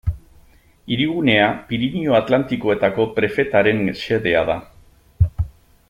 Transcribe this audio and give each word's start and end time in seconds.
Hirigunea 0.93 1.49
Pirinio 1.71 2.17
Atlantikoetako 2.21 3.05
prefetaren 3.21 3.85
xedea 4.05 4.43
da. 4.53 4.57